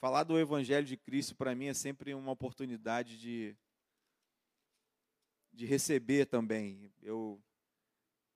[0.00, 3.54] falar do Evangelho de Cristo para mim é sempre uma oportunidade de,
[5.52, 6.90] de receber também.
[7.02, 7.38] Eu,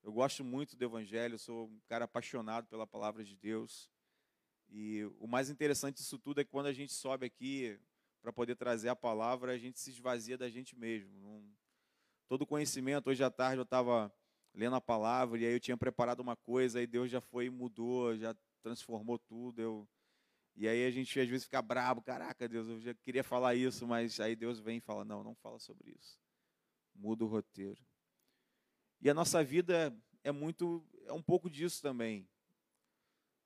[0.02, 3.90] eu gosto muito do Evangelho, sou um cara apaixonado pela palavra de Deus.
[4.68, 7.80] E o mais interessante disso tudo é que quando a gente sobe aqui
[8.20, 11.18] para poder trazer a palavra, a gente se esvazia da gente mesmo.
[11.18, 11.42] Não,
[12.28, 14.12] todo conhecimento, hoje à tarde eu estava
[14.52, 17.50] lendo a palavra e aí eu tinha preparado uma coisa, aí Deus já foi e
[17.50, 19.62] mudou, já transformou tudo.
[19.62, 19.88] Eu,
[20.56, 23.86] e aí a gente às vezes fica brabo, caraca, Deus, eu já queria falar isso,
[23.86, 26.20] mas aí Deus vem e fala: não, não fala sobre isso.
[26.94, 27.84] Muda o roteiro.
[29.00, 32.28] E a nossa vida é muito, é um pouco disso também.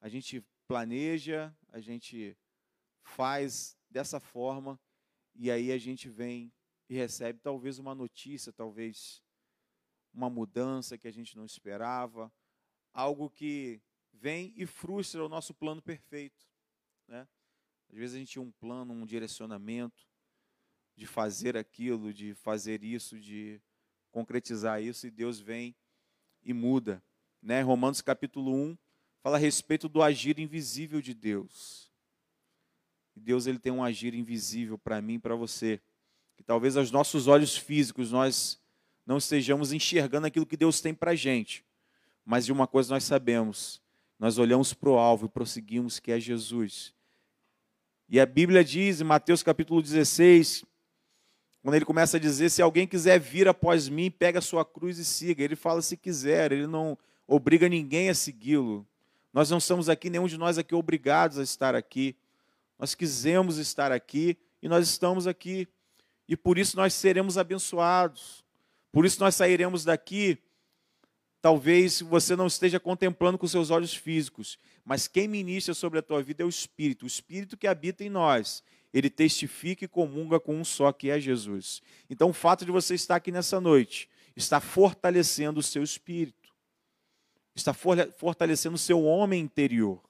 [0.01, 2.37] A gente planeja, a gente
[3.02, 4.79] faz dessa forma
[5.34, 6.52] e aí a gente vem
[6.88, 9.23] e recebe talvez uma notícia, talvez
[10.12, 12.32] uma mudança que a gente não esperava,
[12.93, 13.80] algo que
[14.12, 16.46] vem e frustra o nosso plano perfeito.
[17.08, 17.26] Né?
[17.90, 20.06] Às vezes a gente tinha um plano, um direcionamento
[20.94, 23.60] de fazer aquilo, de fazer isso, de
[24.10, 25.74] concretizar isso, e Deus vem
[26.45, 27.02] e muda.
[27.42, 27.62] Né?
[27.62, 28.76] Romanos capítulo 1
[29.23, 31.90] fala a respeito do agir invisível de Deus.
[33.16, 35.80] E Deus ele tem um agir invisível para mim e para você.
[36.37, 38.60] Que talvez aos nossos olhos físicos nós
[39.06, 41.65] não estejamos enxergando aquilo que Deus tem para a gente.
[42.24, 43.80] Mas de uma coisa nós sabemos,
[44.18, 46.95] nós olhamos para o alvo e prosseguimos, que é Jesus.
[48.10, 50.64] E a Bíblia diz em Mateus capítulo 16,
[51.62, 54.98] quando ele começa a dizer: se alguém quiser vir após mim, pega a sua cruz
[54.98, 55.45] e siga.
[55.45, 58.87] Ele fala se quiser, ele não obriga ninguém a segui-lo.
[59.30, 62.16] Nós não estamos aqui, nenhum de nós aqui obrigados a estar aqui.
[62.78, 65.69] Nós quisemos estar aqui e nós estamos aqui.
[66.26, 68.43] E por isso nós seremos abençoados.
[68.91, 70.38] Por isso nós sairemos daqui
[71.41, 76.22] Talvez você não esteja contemplando com seus olhos físicos, mas quem ministra sobre a tua
[76.22, 78.62] vida é o Espírito, o Espírito que habita em nós.
[78.92, 81.81] Ele testifica e comunga com um só, que é Jesus.
[82.09, 86.48] Então, o fato de você estar aqui nessa noite está fortalecendo o seu espírito,
[87.54, 90.03] está fortalecendo o seu homem interior.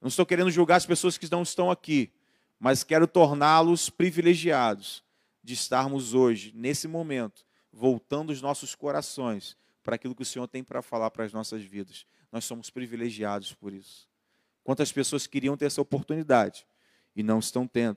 [0.00, 2.10] Não estou querendo julgar as pessoas que não estão aqui,
[2.58, 5.04] mas quero torná-los privilegiados
[5.42, 9.56] de estarmos hoje, nesse momento, voltando os nossos corações
[9.86, 12.04] para aquilo que o Senhor tem para falar para as nossas vidas.
[12.32, 14.08] Nós somos privilegiados por isso.
[14.64, 16.66] Quantas pessoas queriam ter essa oportunidade
[17.14, 17.96] e não estão tendo.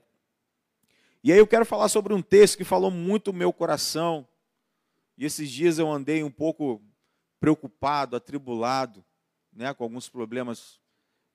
[1.20, 4.26] E aí eu quero falar sobre um texto que falou muito o meu coração.
[5.18, 6.80] E esses dias eu andei um pouco
[7.40, 9.04] preocupado, atribulado,
[9.52, 10.78] né, com alguns problemas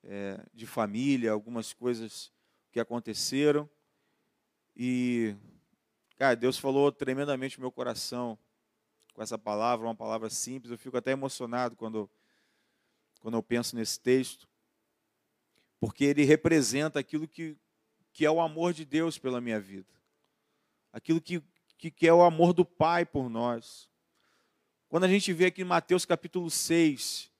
[0.03, 2.31] é, de família, algumas coisas
[2.71, 3.69] que aconteceram.
[4.73, 5.35] E,
[6.15, 8.39] cara, Deus falou tremendamente no meu coração
[9.15, 10.71] com essa palavra, uma palavra simples.
[10.71, 12.09] Eu fico até emocionado quando,
[13.21, 14.47] quando eu penso nesse texto,
[15.79, 17.57] porque ele representa aquilo que,
[18.11, 19.91] que é o amor de Deus pela minha vida,
[20.91, 21.41] aquilo que,
[21.77, 23.89] que, que é o amor do Pai por nós.
[24.89, 27.31] Quando a gente vê aqui em Mateus capítulo 6,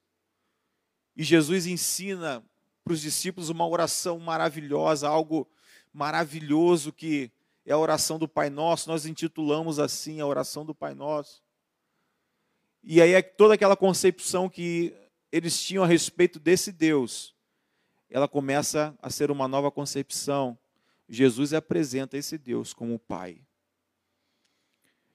[1.14, 2.44] e Jesus ensina
[2.84, 5.48] para os discípulos uma oração maravilhosa, algo
[5.94, 7.32] maravilhoso que
[7.66, 11.45] é a oração do Pai Nosso, nós intitulamos assim a oração do Pai Nosso.
[12.88, 14.96] E aí é toda aquela concepção que
[15.32, 17.34] eles tinham a respeito desse Deus,
[18.10, 20.58] ela começa a ser uma nova concepção.
[21.10, 23.42] Jesus apresenta esse Deus como Pai.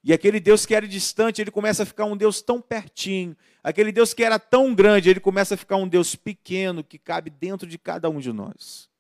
[0.03, 3.37] E aquele Deus que era distante, ele começa a ficar um Deus tão pertinho.
[3.63, 7.31] Aquele Deus que era tão grande, ele começa a ficar um Deus pequeno que cabe
[7.31, 8.91] dentro de cada um de nós.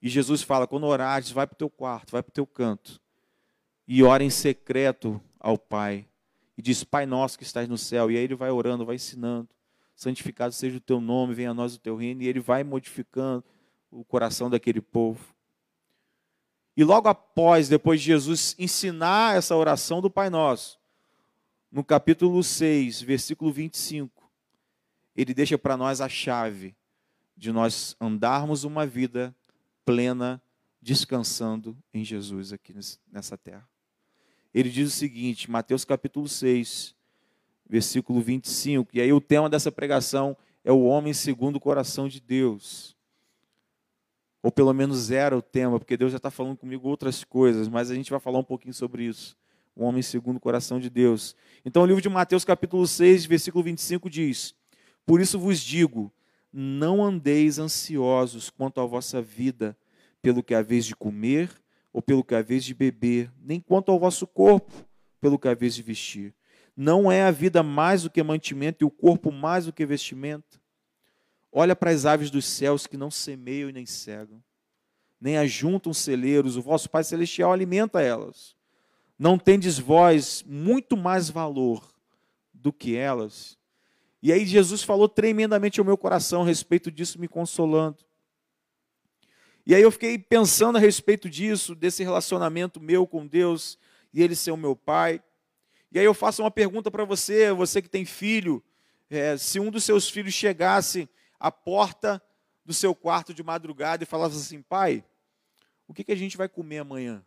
[0.00, 3.00] E Jesus fala: quando orares, vai para o teu quarto, vai para o teu canto
[3.86, 6.08] e ora em secreto ao Pai
[6.56, 8.10] e diz: Pai nosso que estás no céu.
[8.10, 9.48] E aí ele vai orando, vai ensinando.
[9.94, 12.22] Santificado seja o teu nome, venha a nós o teu reino.
[12.22, 13.44] E ele vai modificando
[13.90, 15.34] o coração daquele povo.
[16.76, 20.78] E logo após, depois de Jesus ensinar essa oração do Pai Nosso,
[21.72, 24.30] no capítulo 6, versículo 25,
[25.14, 26.76] ele deixa para nós a chave
[27.34, 29.34] de nós andarmos uma vida
[29.84, 30.42] plena,
[30.82, 32.74] descansando em Jesus aqui
[33.10, 33.66] nessa terra
[34.58, 36.94] ele diz o seguinte, Mateus capítulo 6,
[37.68, 42.22] versículo 25, e aí o tema dessa pregação é o homem segundo o coração de
[42.22, 42.96] Deus.
[44.42, 47.90] Ou pelo menos era o tema, porque Deus já está falando comigo outras coisas, mas
[47.90, 49.36] a gente vai falar um pouquinho sobre isso.
[49.74, 51.36] O homem segundo o coração de Deus.
[51.62, 54.54] Então o livro de Mateus capítulo 6, versículo 25 diz:
[55.04, 56.10] Por isso vos digo,
[56.50, 59.76] não andeis ansiosos quanto à vossa vida,
[60.22, 61.50] pelo que haveis de comer
[61.96, 64.70] ou pelo que haveis de beber, nem quanto ao vosso corpo,
[65.18, 66.34] pelo que haveis de vestir.
[66.76, 70.60] Não é a vida mais do que mantimento e o corpo mais do que vestimento?
[71.50, 74.44] Olha para as aves dos céus que não semeiam e nem cegam,
[75.18, 78.54] nem ajuntam celeiros, o vosso Pai Celestial alimenta elas.
[79.18, 81.82] Não tendes vós muito mais valor
[82.52, 83.56] do que elas?
[84.22, 88.04] E aí Jesus falou tremendamente ao meu coração a respeito disso, me consolando.
[89.66, 93.76] E aí eu fiquei pensando a respeito disso, desse relacionamento meu com Deus
[94.14, 95.20] e Ele ser o meu Pai.
[95.90, 98.62] E aí eu faço uma pergunta para você, você que tem filho,
[99.10, 101.08] é, se um dos seus filhos chegasse
[101.38, 102.22] à porta
[102.64, 105.04] do seu quarto de madrugada e falasse assim, pai,
[105.86, 107.24] o que, que a gente vai comer amanhã?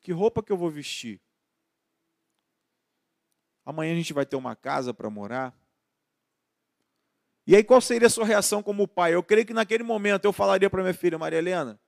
[0.00, 1.20] Que roupa que eu vou vestir?
[3.64, 5.54] Amanhã a gente vai ter uma casa para morar?
[7.46, 9.14] E aí, qual seria a sua reação como pai?
[9.14, 11.78] Eu creio que naquele momento eu falaria para minha filha, Maria Helena,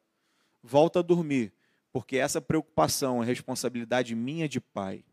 [0.63, 1.53] volta a dormir,
[1.93, 5.05] porque essa preocupação é responsabilidade minha de pai.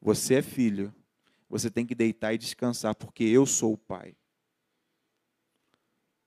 [0.00, 0.94] Você é filho,
[1.48, 4.14] você tem que deitar e descansar, porque eu sou o pai.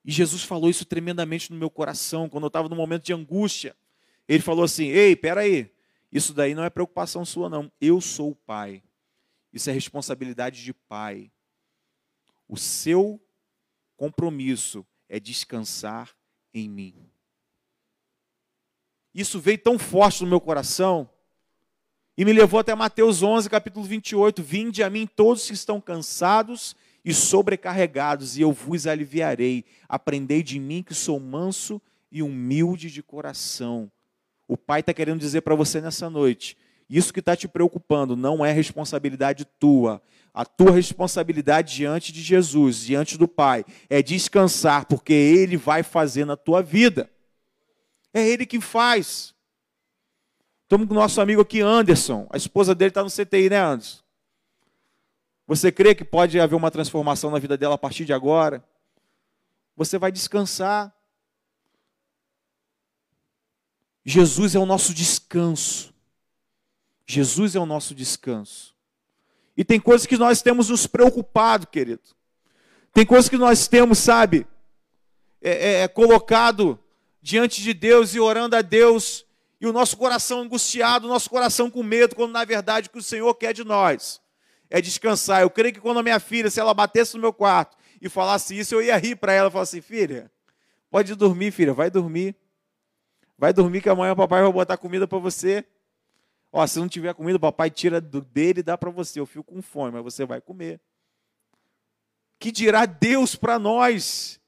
[0.04, 3.76] E Jesus falou isso tremendamente no meu coração, quando eu estava num momento de angústia.
[4.26, 5.70] Ele falou assim: Ei, peraí,
[6.10, 7.70] isso daí não é preocupação sua, não.
[7.80, 8.82] Eu sou o pai.
[9.52, 11.30] Isso é responsabilidade de pai.
[12.48, 13.20] O seu
[13.98, 16.16] compromisso é descansar
[16.54, 16.94] em mim.
[19.12, 21.10] Isso veio tão forte no meu coração
[22.16, 24.42] e me levou até Mateus 11, capítulo 28.
[24.42, 26.74] Vinde a mim todos que estão cansados
[27.04, 29.64] e sobrecarregados, e eu vos aliviarei.
[29.88, 31.80] Aprendei de mim que sou manso
[32.10, 33.90] e humilde de coração.
[34.46, 36.56] O Pai está querendo dizer para você nessa noite:
[36.88, 40.02] isso que está te preocupando não é responsabilidade tua.
[40.32, 46.24] A tua responsabilidade diante de Jesus, diante do Pai, é descansar, porque Ele vai fazer
[46.24, 47.10] na tua vida.
[48.14, 49.34] É Ele que faz.
[50.62, 52.26] Estamos com o nosso amigo aqui, Anderson.
[52.30, 54.02] A esposa dele está no CTI, né, Anderson?
[55.46, 58.62] Você crê que pode haver uma transformação na vida dela a partir de agora?
[59.74, 60.94] Você vai descansar.
[64.04, 65.94] Jesus é o nosso descanso.
[67.08, 68.74] Jesus é o nosso descanso.
[69.56, 72.02] E tem coisas que nós temos nos preocupado, querido.
[72.92, 74.46] Tem coisas que nós temos, sabe,
[75.40, 76.78] é, é, é colocado
[77.22, 79.24] diante de Deus e orando a Deus,
[79.60, 82.98] e o nosso coração angustiado, o nosso coração com medo, quando na verdade o que
[82.98, 84.20] o Senhor quer de nós
[84.70, 85.42] é descansar.
[85.42, 88.56] Eu creio que quando a minha filha, se ela batesse no meu quarto e falasse
[88.56, 90.30] isso, eu ia rir para ela e falar assim: filha,
[90.90, 92.36] pode dormir, filha, vai dormir.
[93.36, 95.64] Vai dormir que amanhã o papai vai botar comida para você.
[96.52, 99.20] Ó, se não tiver comida, papai tira do dele e dá para você.
[99.20, 100.80] Eu fico com fome, mas você vai comer.
[102.38, 104.40] Que dirá Deus para nós?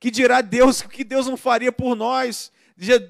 [0.00, 2.52] Que dirá Deus que Deus não faria por nós?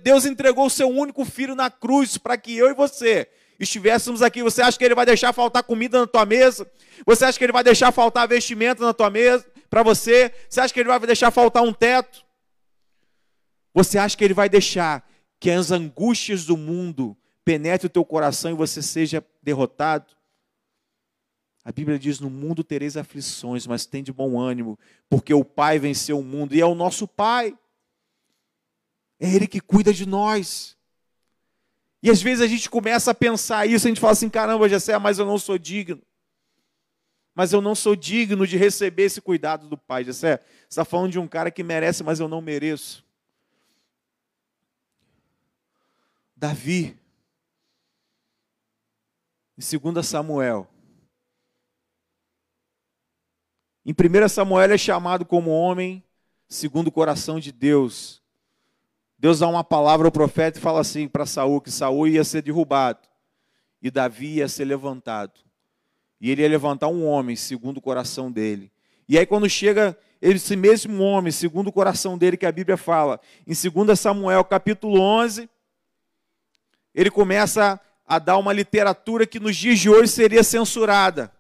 [0.03, 3.29] Deus entregou o seu único filho na cruz para que eu e você
[3.59, 6.71] estivéssemos aqui, você acha que ele vai deixar faltar comida na tua mesa?
[7.07, 10.33] Você acha que ele vai deixar faltar vestimenta na tua mesa para você?
[10.49, 12.25] Você acha que ele vai deixar faltar um teto?
[13.73, 15.09] Você acha que ele vai deixar
[15.41, 20.15] que as angústias do mundo penetrem o teu coração e você seja derrotado?
[21.65, 25.79] A Bíblia diz: No mundo tereis aflições, mas tem de bom ânimo, porque o Pai
[25.79, 27.57] venceu o mundo e é o nosso Pai.
[29.19, 30.77] É Ele que cuida de nós.
[32.03, 34.99] E às vezes a gente começa a pensar isso, a gente fala assim: caramba, Jessé,
[34.99, 36.03] mas eu não sou digno.
[37.35, 40.05] Mas eu não sou digno de receber esse cuidado do Pai.
[40.05, 43.05] Jessé, você está falando de um cara que merece, mas eu não mereço.
[46.37, 46.97] Davi,
[49.57, 50.69] em 2 Samuel.
[53.87, 56.03] Em 1 Samuel é chamado como homem
[56.49, 58.23] segundo o coração de Deus.
[59.19, 62.43] Deus dá uma palavra ao profeta e fala assim para Saul que Saul ia ser
[62.43, 63.01] derrubado
[63.81, 65.41] e Davi ia ser levantado.
[66.21, 68.73] E ele ia levantar um homem segundo o coração dele.
[69.09, 73.21] E aí quando chega esse mesmo homem, segundo o coração dele que a Bíblia fala,
[73.47, 75.49] em 2 Samuel capítulo 11,
[76.95, 81.33] ele começa a dar uma literatura que nos dias de hoje seria censurada.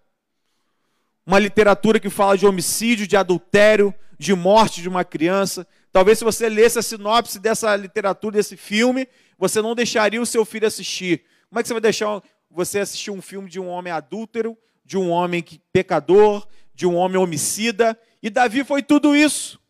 [1.26, 6.24] Uma literatura que fala de homicídio, de adultério, de morte de uma criança, Talvez se
[6.24, 9.06] você lesse a sinopse dessa literatura, desse filme,
[9.38, 11.22] você não deixaria o seu filho assistir.
[11.48, 14.98] Como é que você vai deixar você assistir um filme de um homem adúltero, de
[14.98, 17.96] um homem pecador, de um homem homicida?
[18.20, 19.60] E Davi foi tudo isso.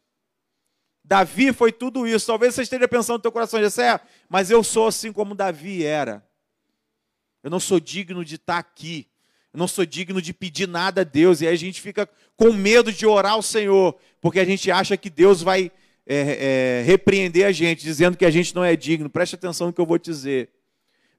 [1.04, 2.26] Davi foi tudo isso.
[2.26, 6.26] Talvez você esteja pensando no teu coração, Jessé, mas eu sou assim como Davi era.
[7.44, 9.06] Eu não sou digno de estar aqui.
[9.52, 11.42] Eu não sou digno de pedir nada a Deus.
[11.42, 12.08] E aí a gente fica
[12.38, 15.70] com medo de orar ao Senhor, porque a gente acha que Deus vai
[16.06, 19.72] é, é, repreender a gente, dizendo que a gente não é digno, preste atenção no
[19.74, 20.48] que eu vou dizer.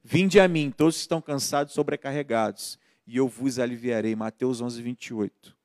[0.04, 4.16] Vinde a mim, todos estão cansados e sobrecarregados, e eu vos aliviarei.
[4.16, 5.56] Mateus 11, 28.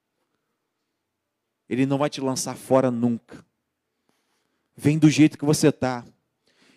[1.71, 3.43] Ele não vai te lançar fora nunca.
[4.77, 6.05] Vem do jeito que você está.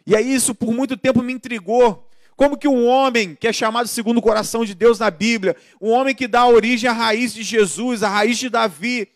[0.07, 2.09] E aí isso por muito tempo me intrigou.
[2.35, 5.91] Como que um homem que é chamado segundo o coração de Deus na Bíblia, um
[5.91, 9.11] homem que dá origem à raiz de Jesus, à raiz de Davi,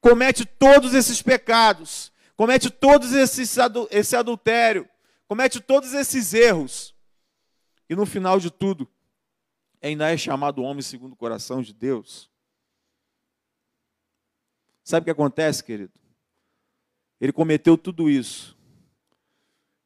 [0.00, 3.56] comete todos esses pecados, comete todos esses
[3.90, 4.88] esse adultério,
[5.28, 6.94] comete todos esses erros.
[7.88, 8.88] E no final de tudo,
[9.82, 12.30] ainda é chamado homem segundo o coração de Deus.
[14.82, 15.92] Sabe o que acontece, querido?
[17.20, 18.56] Ele cometeu tudo isso.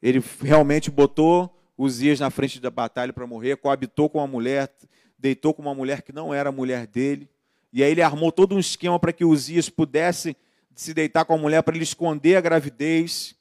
[0.01, 4.73] Ele realmente botou Uzias na frente da batalha para morrer, coabitou com uma mulher,
[5.19, 7.29] deitou com uma mulher que não era a mulher dele.
[7.73, 10.37] E aí ele armou todo um esquema para que Uzias pudesse
[10.75, 13.35] se deitar com a mulher para ele esconder a gravidez.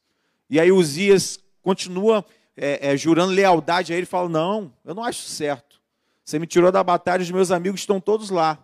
[0.50, 2.26] E aí Uzias continua
[2.58, 5.82] é, é, jurando lealdade a ele, fala: Não, eu não acho certo.
[6.24, 8.58] Você me tirou da batalha, os meus amigos estão todos lá.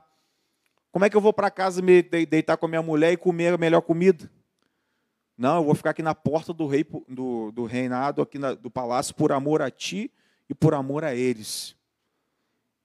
[0.91, 3.53] Como é que eu vou para casa me deitar com a minha mulher e comer
[3.53, 4.29] a melhor comida?
[5.39, 8.69] Não, eu vou ficar aqui na porta do, rei, do, do reinado, aqui na, do
[8.69, 10.11] palácio, por amor a ti
[10.49, 11.77] e por amor a eles.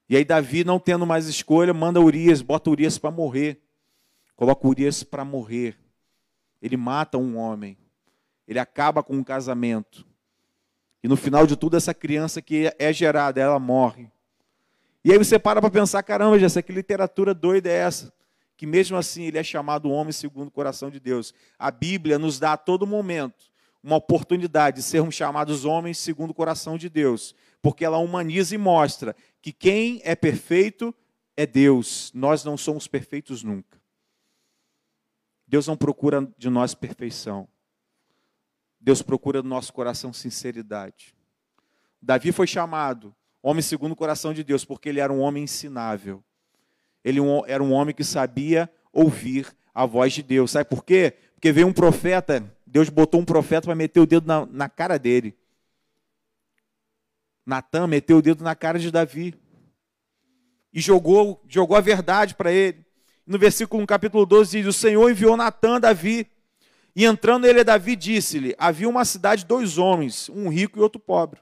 [0.08, 3.60] E aí Davi, não tendo mais escolha, manda Urias, bota Urias para morrer.
[4.36, 5.76] Coloca Urias para morrer.
[6.62, 7.76] Ele mata um homem.
[8.46, 10.06] Ele acaba com um casamento.
[11.02, 14.08] E no final de tudo, essa criança que é gerada, ela morre.
[15.04, 18.12] E aí você para para pensar, caramba, já que literatura doida é essa?
[18.56, 21.34] Que mesmo assim ele é chamado homem segundo o coração de Deus.
[21.58, 26.34] A Bíblia nos dá a todo momento uma oportunidade de sermos chamados homens segundo o
[26.34, 30.94] coração de Deus, porque ela humaniza e mostra que quem é perfeito
[31.36, 32.10] é Deus.
[32.14, 33.78] Nós não somos perfeitos nunca.
[35.46, 37.46] Deus não procura de nós perfeição.
[38.80, 41.14] Deus procura do nosso coração sinceridade.
[42.00, 46.24] Davi foi chamado homem segundo o coração de Deus, porque ele era um homem ensinável.
[47.04, 50.52] Ele era um homem que sabia ouvir a voz de Deus.
[50.52, 51.14] Sabe por quê?
[51.34, 54.98] Porque veio um profeta, Deus botou um profeta para meter o dedo na, na cara
[54.98, 55.36] dele.
[57.44, 59.34] Natan meteu o dedo na cara de Davi.
[60.72, 62.84] E jogou, jogou a verdade para ele.
[63.26, 66.26] No versículo no capítulo 12 diz: O Senhor enviou Natan a Davi.
[66.96, 71.00] E entrando ele a Davi, disse-lhe: Havia uma cidade dois homens, um rico e outro
[71.00, 71.40] pobre.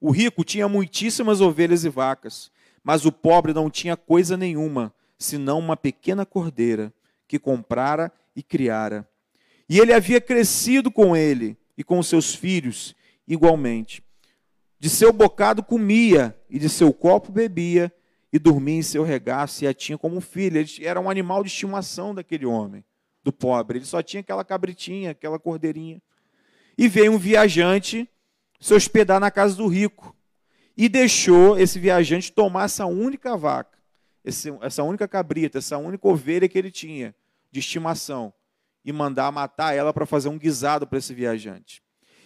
[0.00, 2.50] O rico tinha muitíssimas ovelhas e vacas,
[2.86, 6.94] mas o pobre não tinha coisa nenhuma, senão uma pequena cordeira
[7.26, 9.08] que comprara e criara.
[9.68, 12.94] E ele havia crescido com ele e com seus filhos
[13.26, 14.04] igualmente.
[14.78, 17.92] De seu bocado comia e de seu copo bebia
[18.32, 20.56] e dormia em seu regaço e a tinha como filho.
[20.56, 22.84] Ele era um animal de estimação daquele homem,
[23.20, 23.78] do pobre.
[23.78, 26.00] Ele só tinha aquela cabritinha, aquela cordeirinha.
[26.78, 28.08] E veio um viajante
[28.60, 30.14] se hospedar na casa do rico
[30.76, 33.78] e deixou esse viajante tomar essa única vaca,
[34.60, 37.14] essa única cabrita, essa única ovelha que ele tinha
[37.50, 38.32] de estimação
[38.84, 41.82] e mandar matar ela para fazer um guisado para esse viajante.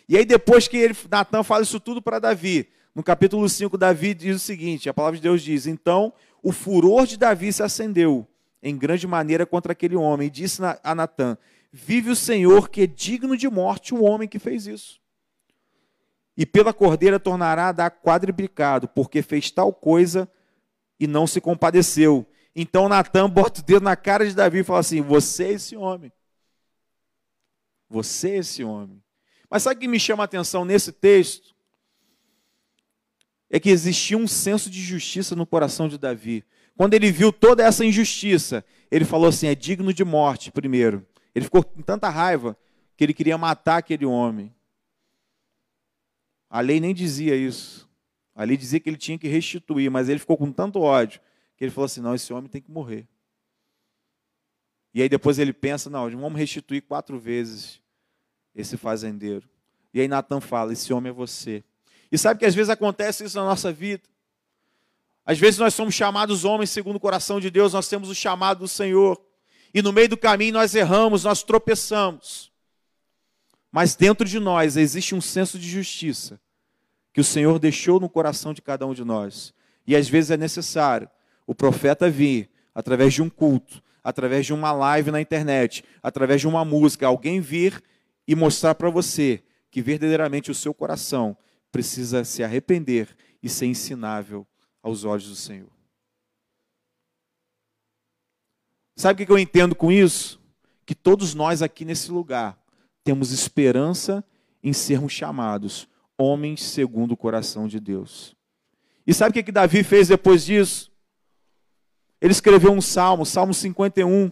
[0.09, 4.14] E aí depois que ele, Natan fala isso tudo para Davi, no capítulo 5, Davi
[4.14, 8.26] diz o seguinte, a palavra de Deus diz, então o furor de Davi se acendeu
[8.62, 11.38] em grande maneira contra aquele homem e disse a Natan,
[11.71, 15.00] vive o Senhor que é digno de morte o homem que fez isso
[16.37, 20.28] e pela cordeira tornará a dar quadriplicado, porque fez tal coisa
[20.99, 22.26] e não se compadeceu.
[22.54, 25.76] Então Natan bota o dedo na cara de Davi e fala assim: Você é esse
[25.76, 26.12] homem.
[27.88, 29.02] Você é esse homem.
[29.50, 31.54] Mas sabe o que me chama a atenção nesse texto?
[33.50, 36.44] É que existia um senso de justiça no coração de Davi.
[36.76, 41.06] Quando ele viu toda essa injustiça, ele falou assim: é digno de morte, primeiro.
[41.34, 42.56] Ele ficou com tanta raiva
[42.96, 44.54] que ele queria matar aquele homem.
[46.50, 47.88] A lei nem dizia isso.
[48.35, 51.21] A lei dizia que ele tinha que restituir, mas ele ficou com tanto ódio
[51.57, 53.07] que ele falou assim: não, esse homem tem que morrer.
[54.92, 57.80] E aí depois ele pensa: não, vamos restituir quatro vezes
[58.54, 59.49] esse fazendeiro.
[59.95, 61.62] E aí Natan fala: esse homem é você.
[62.11, 64.02] E sabe que às vezes acontece isso na nossa vida?
[65.25, 68.61] Às vezes nós somos chamados homens segundo o coração de Deus, nós temos o chamado
[68.61, 69.21] do Senhor.
[69.73, 72.50] E no meio do caminho nós erramos, nós tropeçamos.
[73.70, 76.40] Mas dentro de nós existe um senso de justiça
[77.12, 79.52] que o Senhor deixou no coração de cada um de nós.
[79.86, 81.08] E às vezes é necessário
[81.46, 86.48] o profeta vir através de um culto, através de uma live na internet, através de
[86.48, 87.82] uma música, alguém vir
[88.26, 91.36] e mostrar para você que verdadeiramente o seu coração
[91.70, 94.46] precisa se arrepender e ser ensinável
[94.82, 95.70] aos olhos do Senhor.
[98.96, 100.40] Sabe o que eu entendo com isso?
[100.84, 102.59] Que todos nós aqui nesse lugar
[103.04, 104.25] temos esperança
[104.62, 105.88] em sermos chamados
[106.19, 108.37] homens segundo o coração de Deus.
[109.07, 110.92] E sabe o que, que Davi fez depois disso?
[112.21, 114.30] Ele escreveu um salmo, Salmo 51,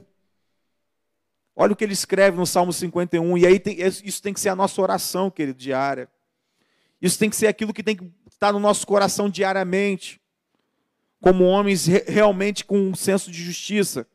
[1.60, 4.48] Olha o que ele escreve no Salmo 51, e aí tem, isso tem que ser
[4.48, 6.08] a nossa oração, querido, diária.
[7.02, 10.20] Isso tem que ser aquilo que tem que estar no nosso coração diariamente,
[11.20, 14.06] como homens realmente com um senso de justiça.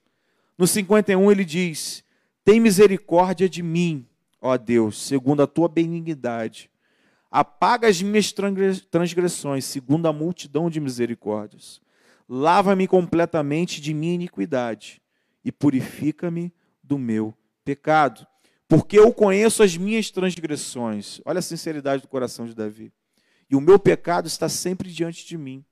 [0.58, 2.02] No 51 ele diz:
[2.46, 4.08] Tem misericórdia de mim,
[4.44, 6.70] ó Deus, segundo a tua benignidade.
[7.32, 8.32] Apaga as minhas
[8.92, 11.82] transgressões, segundo a multidão de misericórdias.
[12.28, 15.02] Lava-me completamente de minha iniquidade
[15.44, 17.34] e purifica-me do meu
[17.64, 18.28] pecado.
[18.68, 21.22] Porque eu conheço as minhas transgressões.
[21.26, 22.92] Olha a sinceridade do coração de Davi.
[23.50, 25.64] E o meu pecado está sempre diante de mim.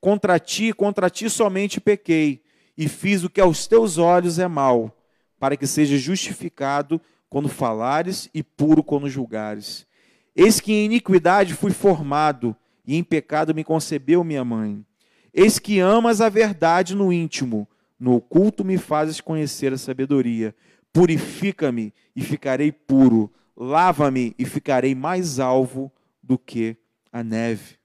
[0.00, 2.42] Contra ti, contra ti somente pequei,
[2.76, 4.94] e fiz o que aos teus olhos é mal,
[5.38, 7.00] para que seja justificado
[7.34, 9.88] quando falares e puro quando julgares.
[10.36, 14.86] Eis que em iniquidade fui formado, e em pecado me concebeu minha mãe.
[15.32, 20.54] Eis que amas a verdade no íntimo, no oculto me fazes conhecer a sabedoria.
[20.92, 26.76] Purifica-me e ficarei puro, lava-me e ficarei mais alvo do que
[27.10, 27.78] a neve.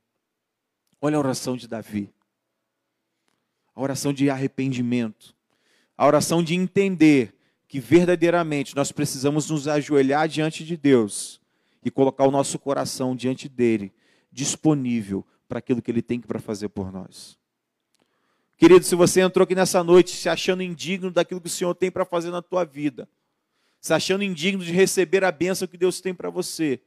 [1.02, 2.14] Olha a oração de Davi.
[3.74, 5.36] A oração de arrependimento.
[5.98, 7.34] A oração de entender
[7.70, 11.40] que verdadeiramente nós precisamos nos ajoelhar diante de Deus
[11.86, 13.94] e colocar o nosso coração diante dele,
[14.32, 17.38] disponível para aquilo que ele tem para fazer por nós.
[18.58, 21.92] Querido, se você entrou aqui nessa noite se achando indigno daquilo que o Senhor tem
[21.92, 23.08] para fazer na tua vida,
[23.80, 26.82] se achando indigno de receber a bênção que Deus tem para você,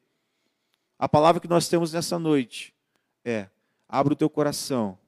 [0.98, 2.74] a palavra que nós temos nessa noite
[3.24, 3.48] é:
[3.88, 4.98] abra o teu coração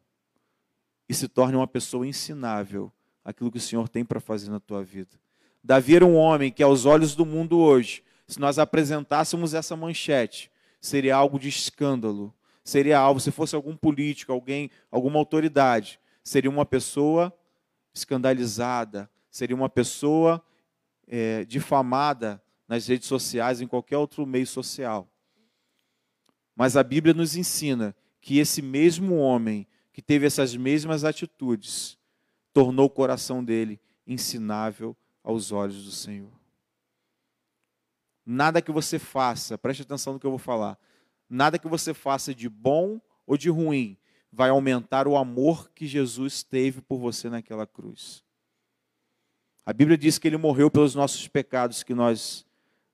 [1.08, 2.92] e se torne uma pessoa ensinável
[3.24, 5.23] aquilo que o Senhor tem para fazer na tua vida.
[5.64, 10.52] Davi era um homem que, aos olhos do mundo hoje, se nós apresentássemos essa manchete,
[10.78, 12.34] seria algo de escândalo.
[12.62, 17.32] Seria algo, se fosse algum político, alguém, alguma autoridade, seria uma pessoa
[17.94, 20.44] escandalizada, seria uma pessoa
[21.06, 25.08] é, difamada nas redes sociais, em qualquer outro meio social.
[26.54, 31.98] Mas a Bíblia nos ensina que esse mesmo homem que teve essas mesmas atitudes
[32.52, 36.30] tornou o coração dele ensinável aos olhos do Senhor.
[38.24, 40.78] Nada que você faça, preste atenção no que eu vou falar.
[41.28, 43.98] Nada que você faça de bom ou de ruim
[44.30, 48.22] vai aumentar o amor que Jesus teve por você naquela cruz.
[49.64, 52.46] A Bíblia diz que ele morreu pelos nossos pecados que nós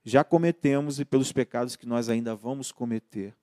[0.05, 3.35] já cometemos e pelos pecados que nós ainda vamos cometer.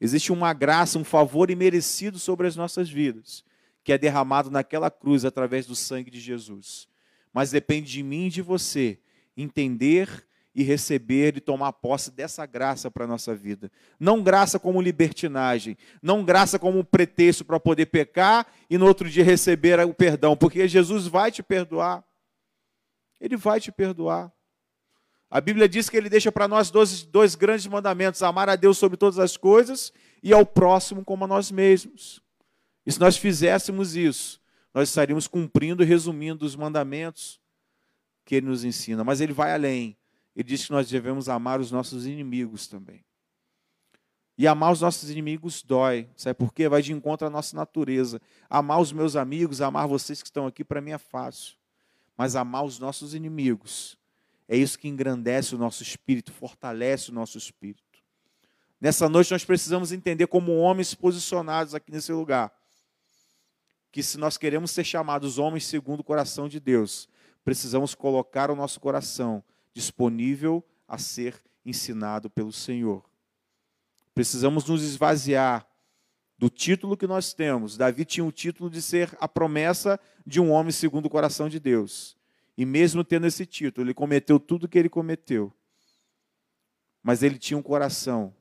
[0.00, 3.44] Existe uma graça, um favor imerecido sobre as nossas vidas,
[3.82, 6.88] que é derramado naquela cruz através do sangue de Jesus.
[7.36, 8.98] Mas depende de mim e de você
[9.36, 13.70] entender e receber e tomar posse dessa graça para a nossa vida.
[14.00, 19.22] Não graça como libertinagem, não graça como pretexto para poder pecar e no outro dia
[19.22, 22.02] receber o perdão, porque Jesus vai te perdoar.
[23.20, 24.32] Ele vai te perdoar.
[25.30, 28.78] A Bíblia diz que ele deixa para nós dois, dois grandes mandamentos: amar a Deus
[28.78, 32.18] sobre todas as coisas e ao próximo como a nós mesmos.
[32.86, 34.40] E se nós fizéssemos isso,
[34.76, 37.40] nós estaríamos cumprindo e resumindo os mandamentos
[38.24, 39.02] que ele nos ensina.
[39.02, 39.96] Mas ele vai além
[40.36, 43.02] ele diz que nós devemos amar os nossos inimigos também.
[44.36, 46.10] E amar os nossos inimigos dói.
[46.14, 46.68] Sabe por quê?
[46.68, 48.20] Vai de encontro à nossa natureza.
[48.50, 51.56] Amar os meus amigos, amar vocês que estão aqui, para mim é fácil.
[52.18, 53.98] Mas amar os nossos inimigos,
[54.46, 57.82] é isso que engrandece o nosso espírito, fortalece o nosso espírito.
[58.78, 62.52] Nessa noite nós precisamos entender como homens posicionados aqui nesse lugar.
[63.96, 67.08] Que se nós queremos ser chamados homens segundo o coração de Deus,
[67.42, 73.02] precisamos colocar o nosso coração disponível a ser ensinado pelo Senhor.
[74.14, 75.66] Precisamos nos esvaziar
[76.36, 77.78] do título que nós temos.
[77.78, 81.58] Davi tinha o título de ser a promessa de um homem segundo o coração de
[81.58, 82.18] Deus.
[82.54, 85.50] E mesmo tendo esse título, ele cometeu tudo o que ele cometeu.
[87.02, 88.36] Mas ele tinha um coração,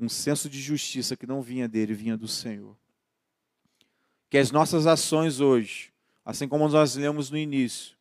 [0.00, 2.80] um senso de justiça que não vinha dele, vinha do Senhor.
[4.32, 5.92] Que as nossas ações hoje,
[6.24, 7.94] assim como nós lemos no início,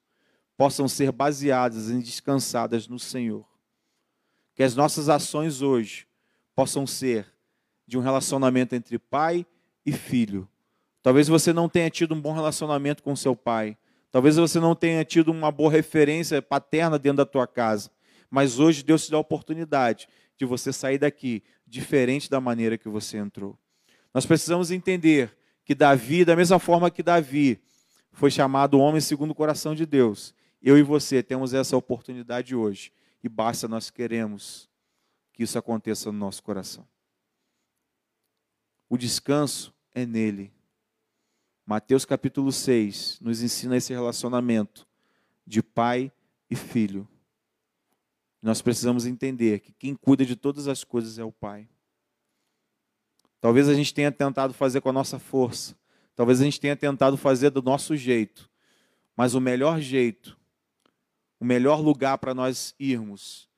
[0.55, 3.45] possam ser baseadas e descansadas no Senhor.
[4.55, 6.07] Que as nossas ações hoje
[6.55, 7.27] possam ser
[7.85, 9.45] de um relacionamento entre pai
[9.85, 10.47] e filho.
[11.03, 13.77] Talvez você não tenha tido um bom relacionamento com seu pai.
[14.09, 17.91] Talvez você não tenha tido uma boa referência paterna dentro da tua casa.
[18.29, 22.87] Mas hoje Deus te dá a oportunidade de você sair daqui diferente da maneira que
[22.87, 23.59] você entrou.
[24.13, 27.61] Nós precisamos entender que Davi, da mesma forma que Davi
[28.11, 32.91] foi chamado homem segundo o coração de Deus, eu e você temos essa oportunidade hoje.
[33.23, 34.69] E basta nós queremos
[35.33, 36.87] que isso aconteça no nosso coração.
[38.89, 40.51] O descanso é nele.
[41.65, 44.87] Mateus capítulo 6 nos ensina esse relacionamento
[45.45, 46.11] de pai
[46.49, 47.07] e filho.
[48.41, 51.69] Nós precisamos entender que quem cuida de todas as coisas é o Pai.
[53.41, 55.75] Talvez a gente tenha tentado fazer com a nossa força,
[56.15, 58.47] talvez a gente tenha tentado fazer do nosso jeito,
[59.17, 60.37] mas o melhor jeito,
[61.39, 63.49] o melhor lugar para nós irmos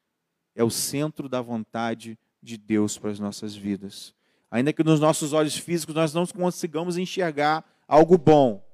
[0.55, 4.15] é o centro da vontade de Deus para as nossas vidas.
[4.49, 8.65] Ainda que nos nossos olhos físicos nós não consigamos enxergar algo bom,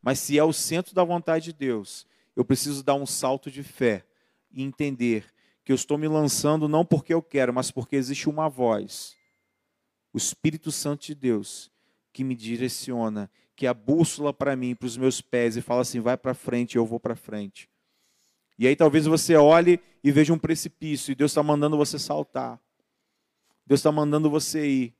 [0.00, 3.62] mas se é o centro da vontade de Deus, eu preciso dar um salto de
[3.62, 4.06] fé
[4.50, 5.26] e entender
[5.62, 9.14] que eu estou me lançando não porque eu quero, mas porque existe uma voz,
[10.12, 11.70] o Espírito Santo de Deus,
[12.12, 15.82] que me direciona, que é a bússola para mim, para os meus pés, e fala
[15.82, 17.68] assim: vai para frente, eu vou para frente.
[18.58, 22.60] E aí talvez você olhe e veja um precipício, e Deus está mandando você saltar.
[23.66, 24.94] Deus está mandando você ir.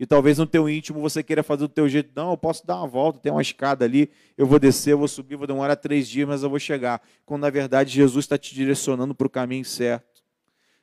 [0.00, 2.10] E talvez no teu íntimo você queira fazer do teu jeito.
[2.14, 5.08] Não, eu posso dar uma volta, tem uma escada ali, eu vou descer, eu vou
[5.08, 7.02] subir, vou demorar três dias, mas eu vou chegar.
[7.26, 10.07] Quando na verdade Jesus está te direcionando para o caminho certo.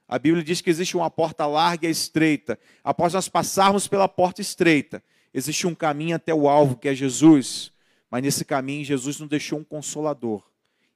[0.08, 2.60] A Bíblia diz que existe uma porta larga e estreita.
[2.84, 7.72] Após nós passarmos pela porta estreita, existe um caminho até o alvo, que é Jesus.
[8.10, 10.44] Mas nesse caminho, Jesus nos deixou um consolador.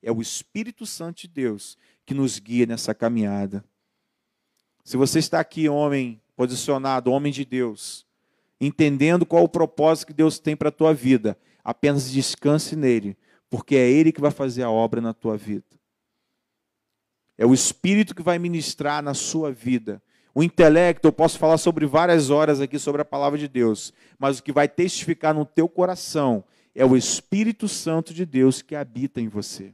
[0.01, 3.63] É o Espírito Santo de Deus que nos guia nessa caminhada.
[4.83, 8.05] Se você está aqui, homem posicionado, homem de Deus,
[8.61, 11.37] entendendo qual o propósito que Deus tem para a tua vida.
[11.63, 13.17] Apenas descanse nele,
[13.49, 15.78] porque é ele que vai fazer a obra na tua vida.
[17.39, 20.03] É o Espírito que vai ministrar na sua vida.
[20.35, 24.39] O intelecto, eu posso falar sobre várias horas aqui sobre a palavra de Deus, mas
[24.39, 26.43] o que vai testificar no teu coração
[26.75, 29.73] é o Espírito Santo de Deus que habita em você.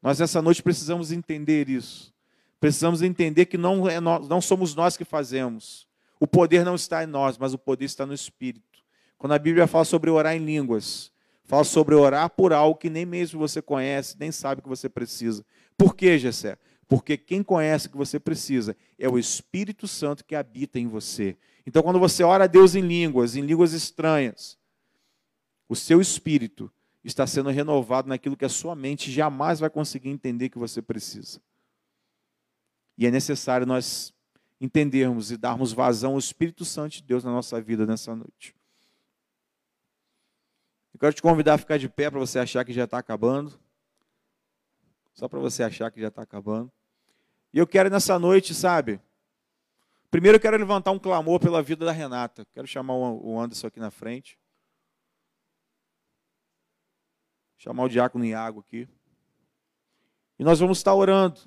[0.00, 2.14] Nós essa noite precisamos entender isso.
[2.60, 5.84] Precisamos entender que não, é nós, não somos nós que fazemos.
[6.20, 8.84] O poder não está em nós, mas o poder está no Espírito.
[9.18, 11.10] Quando a Bíblia fala sobre orar em línguas,
[11.42, 15.44] fala sobre orar por algo que nem mesmo você conhece, nem sabe que você precisa.
[15.76, 16.58] Por quê, Gessé?
[16.86, 21.36] Porque quem conhece que você precisa é o Espírito Santo que habita em você.
[21.66, 24.58] Então, quando você ora a Deus em línguas, em línguas estranhas,
[25.68, 26.70] o seu espírito
[27.02, 31.40] está sendo renovado naquilo que a sua mente jamais vai conseguir entender que você precisa.
[32.96, 34.14] E é necessário nós
[34.60, 38.54] entendermos e darmos vazão ao Espírito Santo de Deus na nossa vida nessa noite.
[40.92, 43.58] Eu quero te convidar a ficar de pé para você achar que já está acabando.
[45.14, 46.70] Só para você achar que já está acabando.
[47.52, 49.00] E eu quero nessa noite, sabe?
[50.10, 52.44] Primeiro eu quero levantar um clamor pela vida da Renata.
[52.52, 54.38] Quero chamar o Anderson aqui na frente.
[57.56, 58.88] Chamar o diácono Iago aqui.
[60.38, 61.40] E nós vamos estar orando.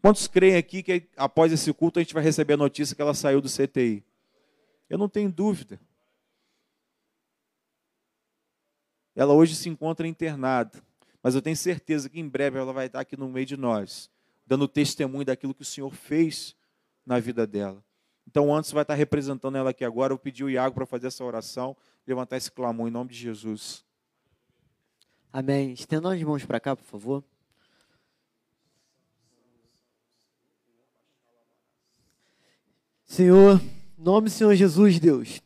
[0.00, 3.14] Quantos creem aqui que após esse culto a gente vai receber a notícia que ela
[3.14, 4.04] saiu do CTI?
[4.88, 5.80] Eu não tenho dúvida.
[9.14, 10.82] Ela hoje se encontra internada,
[11.22, 14.10] mas eu tenho certeza que em breve ela vai estar aqui no meio de nós,
[14.46, 16.56] dando testemunho daquilo que o Senhor fez
[17.04, 17.82] na vida dela.
[18.26, 20.12] Então, antes vai estar representando ela aqui agora.
[20.12, 23.84] Eu pedi o Iago para fazer essa oração, levantar esse clamor em nome de Jesus.
[25.32, 25.72] Amém.
[25.72, 27.24] Estendam as mãos para cá, por favor.
[33.04, 33.60] Senhor,
[33.98, 35.42] nome do Senhor Jesus, Deus.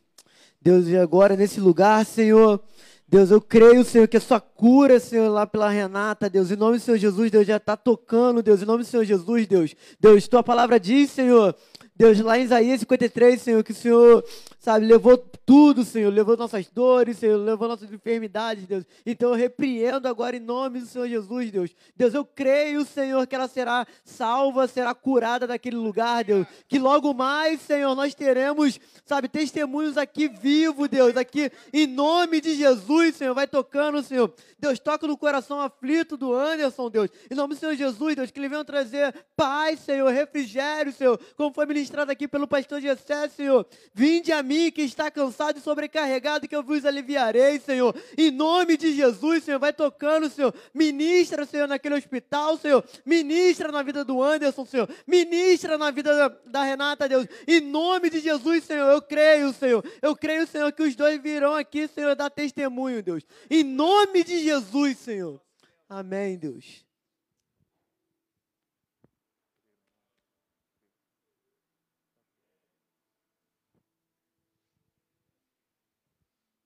[0.61, 2.63] Deus, e agora nesse lugar, Senhor,
[3.07, 6.77] Deus, eu creio, Senhor, que a sua cura, Senhor, lá pela Renata, Deus, em nome
[6.77, 9.75] do Senhor Jesus, Deus, já está tocando, Deus, em nome do Senhor Jesus, Deus.
[9.99, 11.55] Deus, tua palavra diz, Senhor,
[11.97, 14.25] Deus, lá em Isaías 53, Senhor, que o Senhor,
[14.59, 18.83] sabe, levou tudo, Senhor, levou nossas dores, Senhor, levou nossas enfermidades, Deus.
[19.05, 21.73] Então eu repreendo agora em nome do Senhor Jesus, Deus.
[21.95, 26.45] Deus, eu creio, Senhor, que ela será salva, será curada daquele lugar, Deus.
[26.67, 32.55] Que logo mais, Senhor, nós teremos, sabe, testemunhos aqui vivo, Deus, aqui em nome de
[32.55, 34.33] Jesus, Senhor, vai tocando, Senhor.
[34.57, 37.09] Deus, toca no coração aflito do Anderson, Deus.
[37.29, 41.53] Em nome do Senhor Jesus, Deus, que ele venha trazer paz, Senhor, refrigério, Senhor, como
[41.53, 43.67] foi ministrado aqui pelo pastor Gessé, Senhor.
[43.93, 47.93] Vinde a mim que está cansado e sobrecarregado, que eu vos aliviarei, Senhor.
[48.17, 50.53] Em nome de Jesus, Senhor, vai tocando, Senhor.
[50.73, 52.83] Ministra, Senhor, naquele hospital, Senhor.
[53.05, 54.89] Ministra na vida do Anderson, Senhor.
[55.05, 57.27] Ministra na vida da, da Renata, Deus.
[57.45, 59.83] Em nome de Jesus, Senhor, eu creio, Senhor.
[60.01, 63.23] Eu creio, Senhor, que os dois virão aqui, Senhor, dar testemunho, Deus.
[63.49, 64.97] Em nome de Jesus.
[64.99, 65.41] Senhor.
[65.89, 66.85] Amém, Deus.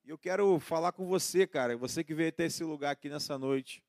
[0.04, 3.80] Eu quero falar com você, cara, você que veio até esse lugar aqui nessa noite.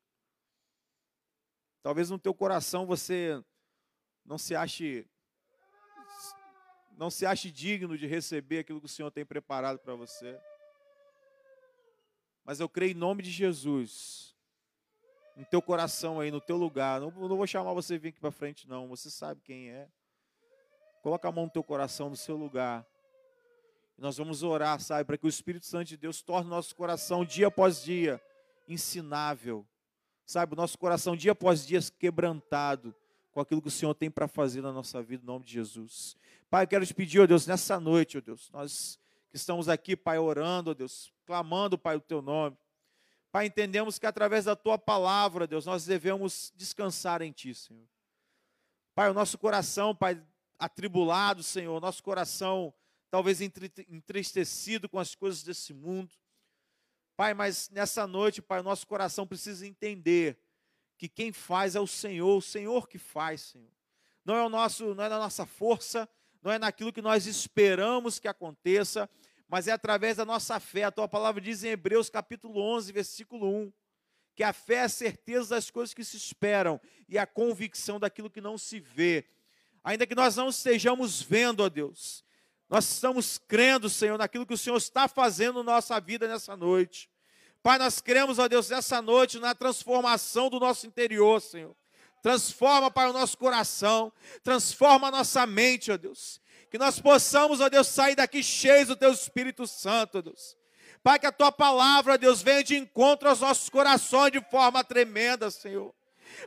[1.82, 3.42] Talvez no teu coração você
[4.24, 5.04] não se ache
[6.96, 10.40] não se ache digno de receber aquilo que o Senhor tem preparado para você.
[12.44, 14.32] Mas eu creio em nome de Jesus
[15.36, 17.00] no teu coração aí, no teu lugar.
[17.00, 18.88] Não, não vou chamar você vir aqui para frente, não.
[18.88, 19.88] Você sabe quem é.
[21.02, 22.86] Coloca a mão no teu coração, no seu lugar.
[23.98, 27.48] Nós vamos orar, sabe, para que o Espírito Santo de Deus torne nosso coração dia
[27.48, 28.20] após dia
[28.68, 29.66] ensinável.
[30.24, 32.94] Sabe, o nosso coração dia após dia quebrantado
[33.32, 36.16] com aquilo que o Senhor tem para fazer na nossa vida, em nome de Jesus.
[36.50, 38.98] Pai, eu quero te pedir, ó Deus, nessa noite, ó Deus, nós
[39.32, 42.56] que estamos aqui, Pai, orando, Deus, clamando, Pai, o teu nome.
[43.32, 47.88] Pai, entendemos que através da tua palavra, Deus, nós devemos descansar em ti, Senhor.
[48.94, 50.22] Pai, o nosso coração, Pai,
[50.58, 52.74] atribulado, Senhor, nosso coração
[53.10, 56.14] talvez entristecido com as coisas desse mundo.
[57.16, 60.38] Pai, mas nessa noite, Pai, o nosso coração precisa entender
[60.98, 63.72] que quem faz é o Senhor, o Senhor que faz, Senhor.
[64.24, 66.08] Não é o nosso, não é na nossa força,
[66.42, 69.08] não é naquilo que nós esperamos que aconteça,
[69.52, 70.84] mas é através da nossa fé.
[70.84, 73.72] A tua palavra diz em Hebreus capítulo 11, versículo 1,
[74.34, 78.30] que a fé é a certeza das coisas que se esperam e a convicção daquilo
[78.30, 79.26] que não se vê.
[79.84, 82.24] Ainda que nós não estejamos vendo, ó Deus,
[82.66, 87.10] nós estamos crendo, Senhor, naquilo que o Senhor está fazendo na nossa vida nessa noite.
[87.62, 91.76] Pai, nós cremos, ó Deus, nessa noite na transformação do nosso interior, Senhor.
[92.22, 94.10] Transforma, Pai, o nosso coração.
[94.42, 96.40] Transforma a nossa mente, ó Deus.
[96.72, 100.56] Que nós possamos, ó Deus, sair daqui cheios do Teu Espírito Santo, Deus.
[101.02, 105.50] Pai, que a Tua palavra, Deus, venha de encontro aos nossos corações de forma tremenda,
[105.50, 105.94] Senhor.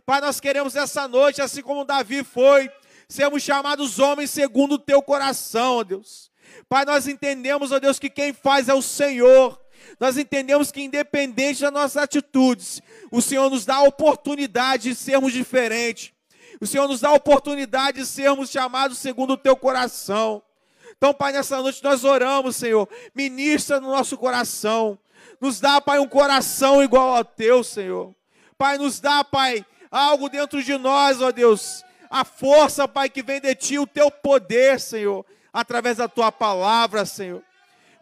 [0.04, 2.72] Pai, nós queremos essa noite, assim como Davi foi,
[3.08, 6.32] sermos chamados homens segundo o Teu coração, ó Deus.
[6.68, 9.62] Pai, nós entendemos, ó Deus, que quem faz é o Senhor.
[10.00, 15.32] Nós entendemos que, independente das nossas atitudes, o Senhor nos dá a oportunidade de sermos
[15.32, 16.15] diferentes.
[16.62, 20.42] O Senhor nos dá a oportunidade de sermos chamados segundo o teu coração.
[20.98, 22.88] Então, Pai, nessa noite nós oramos, Senhor.
[23.14, 24.98] Ministra no nosso coração.
[25.42, 28.16] Nos dá, Pai, um coração igual ao teu, Senhor.
[28.58, 31.84] Pai, nos dá, Pai, algo dentro de nós, ó Deus.
[32.10, 37.06] A força, Pai, que vem de ti, o teu poder, Senhor, através da tua palavra,
[37.06, 37.44] Senhor.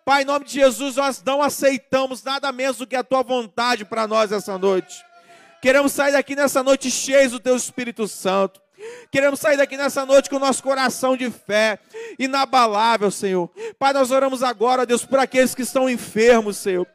[0.06, 3.86] Pai, em nome de Jesus, nós não aceitamos nada menos do que a tua vontade
[3.86, 5.04] para nós essa noite.
[5.64, 8.62] Queremos sair daqui nessa noite cheios do teu Espírito Santo.
[9.10, 11.80] Queremos sair daqui nessa noite com o nosso coração de fé,
[12.20, 13.50] inabalável, Senhor.
[13.80, 16.86] Pai, nós oramos agora, Deus, por aqueles que estão enfermos, Senhor.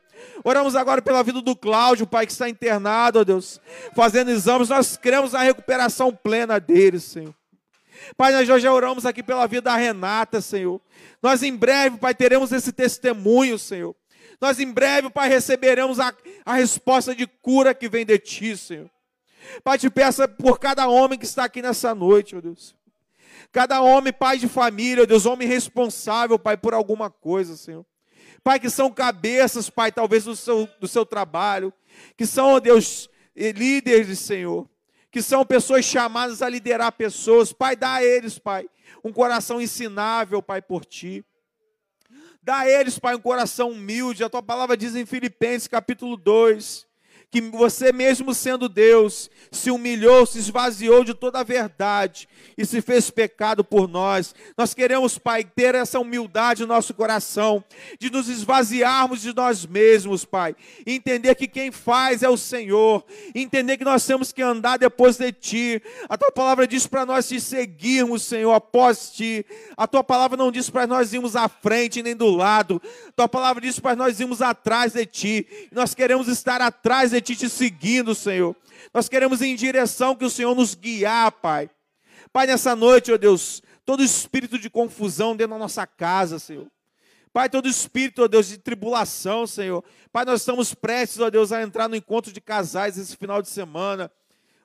[0.45, 3.59] Oramos agora pela vida do Cláudio, Pai, que está internado, ó Deus,
[3.97, 4.69] fazendo exames.
[4.69, 7.35] Nós cremos na recuperação plena dele, Senhor.
[8.19, 10.79] Pai, nós já oramos aqui pela vida da Renata, Senhor.
[11.23, 13.97] Nós em breve, Pai, teremos esse testemunho, Senhor.
[14.41, 18.91] Nós em breve, Pai, receberemos a, a resposta de cura que vem de Ti, Senhor.
[19.65, 22.77] Pai, te peço por cada homem que está aqui nessa noite, ó Deus.
[23.51, 27.85] Cada homem, pai de família, Deus, homem responsável, Pai, por alguma coisa, Senhor.
[28.45, 31.73] Pai, que são cabeças, Pai, talvez do seu, do seu trabalho,
[32.17, 34.69] que são, Deus, líderes, Senhor,
[35.11, 37.53] que são pessoas chamadas a liderar pessoas.
[37.53, 38.69] Pai, dá a eles, Pai,
[39.03, 41.25] um coração ensinável, Pai, por Ti.
[42.49, 44.25] Dá a eles, Pai, um coração humilde.
[44.25, 46.87] A Tua palavra diz em Filipenses, capítulo 2,
[47.31, 52.81] que você mesmo sendo Deus, se humilhou, se esvaziou de toda a verdade e se
[52.81, 54.35] fez pecado por nós.
[54.57, 57.63] Nós queremos, Pai, ter essa humildade no nosso coração,
[57.99, 63.77] de nos esvaziarmos de nós mesmos, Pai, entender que quem faz é o Senhor, entender
[63.77, 65.83] que nós temos que andar depois de Ti.
[66.09, 69.45] A Tua palavra diz para nós te seguirmos, Senhor, após Ti.
[69.77, 72.81] A Tua palavra não diz para nós irmos à frente nem do lado.
[73.09, 75.47] A Tua palavra diz para nós irmos atrás de Ti.
[75.71, 78.57] Nós queremos estar atrás de de ti te seguindo, Senhor.
[78.93, 81.71] Nós queremos em direção que o Senhor nos guiar, Pai.
[82.33, 86.67] Pai, nessa noite, ó Deus, todo espírito de confusão dentro da nossa casa, Senhor.
[87.33, 89.85] Pai, todo espírito, ó Deus, de tribulação, Senhor.
[90.11, 93.49] Pai, nós estamos prestes, ó Deus, a entrar no encontro de casais esse final de
[93.49, 94.11] semana.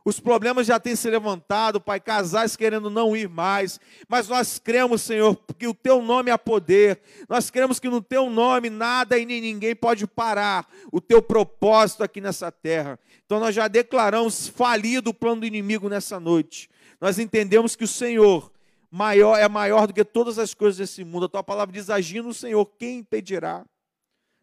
[0.06, 5.02] Os problemas já têm se levantado, Pai, casais querendo não ir mais, mas nós cremos,
[5.02, 9.26] Senhor, que o Teu nome é poder, nós cremos que no Teu nome nada e
[9.26, 13.00] nem ninguém pode parar o Teu propósito aqui nessa terra.
[13.26, 16.70] Então nós já declaramos falido o plano do inimigo nessa noite.
[17.00, 18.52] Nós entendemos que o Senhor
[18.92, 21.28] maior é maior do que todas as coisas desse mundo.
[21.28, 23.66] A Tua palavra diz: agindo o Senhor, quem impedirá?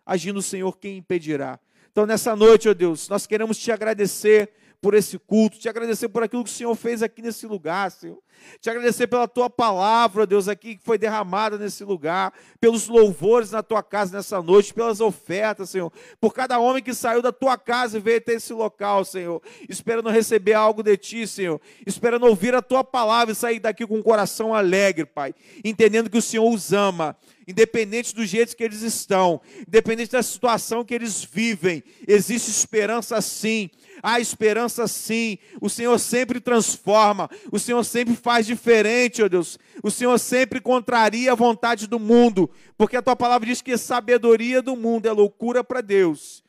[0.06, 1.60] Agindo o Senhor, quem impedirá?
[1.92, 6.22] Então nessa noite, ó Deus, nós queremos Te agradecer por esse culto, te agradecer por
[6.22, 8.18] aquilo que o Senhor fez aqui nesse lugar, Senhor.
[8.60, 13.62] Te agradecer pela tua palavra, Deus, aqui que foi derramada nesse lugar, pelos louvores na
[13.62, 17.98] tua casa nessa noite, pelas ofertas, Senhor, por cada homem que saiu da tua casa
[17.98, 22.62] e veio até esse local, Senhor, esperando receber algo de ti, Senhor, esperando ouvir a
[22.62, 26.72] tua palavra e sair daqui com um coração alegre, Pai, entendendo que o Senhor os
[26.72, 27.16] ama
[27.50, 33.70] independente do jeito que eles estão, independente da situação que eles vivem, existe esperança sim.
[34.02, 35.38] Há esperança sim.
[35.60, 37.28] O Senhor sempre transforma.
[37.52, 39.58] O Senhor sempre faz diferente, ó Deus.
[39.82, 42.50] O Senhor sempre contraria a vontade do mundo.
[42.78, 46.42] Porque a tua palavra diz que a sabedoria do mundo é loucura para Deus.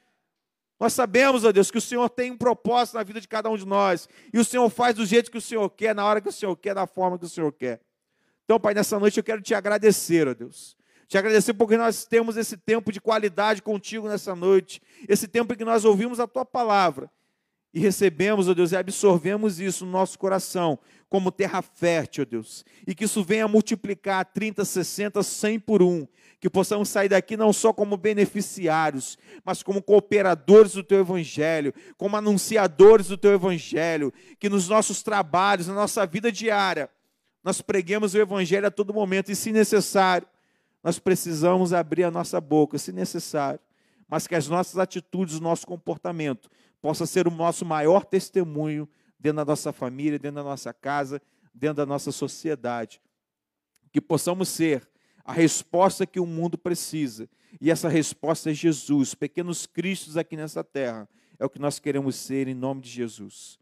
[0.79, 3.57] Nós sabemos, ó Deus, que o Senhor tem um propósito na vida de cada um
[3.57, 4.07] de nós.
[4.33, 6.55] E o Senhor faz do jeito que o Senhor quer, na hora que o Senhor
[6.55, 7.81] quer, da forma que o Senhor quer.
[8.45, 10.75] Então, Pai, nessa noite eu quero te agradecer, ó Deus.
[11.12, 15.58] Te agradecer porque nós temos esse tempo de qualidade contigo nessa noite, esse tempo em
[15.58, 17.12] que nós ouvimos a tua palavra
[17.74, 22.63] e recebemos, ó Deus, e absorvemos isso no nosso coração como terra fértil, ó Deus,
[22.88, 26.08] e que isso venha multiplicar 30, 60, 100 por um,
[26.39, 32.15] que possamos sair daqui não só como beneficiários, mas como cooperadores do teu evangelho, como
[32.15, 36.89] anunciadores do teu evangelho, que nos nossos trabalhos, na nossa vida diária,
[37.43, 40.26] nós preguemos o evangelho a todo momento e, se necessário,
[40.83, 43.59] nós precisamos abrir a nossa boca, se necessário,
[44.07, 46.49] mas que as nossas atitudes, o nosso comportamento
[46.81, 48.89] possa ser o nosso maior testemunho
[49.19, 51.21] dentro da nossa família, dentro da nossa casa,
[51.53, 52.99] dentro da nossa sociedade.
[53.91, 54.89] Que possamos ser
[55.23, 57.29] a resposta que o mundo precisa.
[57.59, 61.07] E essa resposta é Jesus, pequenos cristos aqui nessa terra.
[61.37, 63.59] É o que nós queremos ser em nome de Jesus.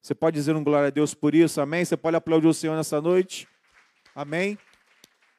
[0.00, 1.84] Você pode dizer um glória a Deus por isso, amém?
[1.84, 3.48] Você pode aplaudir o Senhor nessa noite?
[4.14, 4.58] Amém?